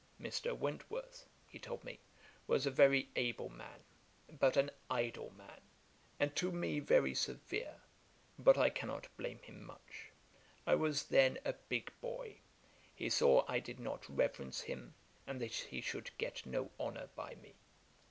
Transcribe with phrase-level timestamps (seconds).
[0.19, 0.57] 'Mr.
[0.57, 1.99] Wentworth (he told me)
[2.47, 3.83] was a very able man,
[4.39, 5.61] but an idle man,
[6.19, 7.79] and to me very severe;
[8.39, 10.09] but I cannot blame him much.
[10.65, 12.37] I was then a big boy;
[12.95, 14.95] he saw I did not reverence him;
[15.27, 17.53] and that he should get no honour by me.